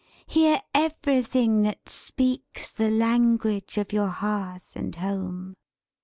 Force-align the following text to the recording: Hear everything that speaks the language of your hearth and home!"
Hear 0.25 0.59
everything 0.73 1.61
that 1.61 1.87
speaks 1.87 2.71
the 2.71 2.89
language 2.89 3.77
of 3.77 3.93
your 3.93 4.07
hearth 4.07 4.75
and 4.75 4.95
home!" 4.95 5.53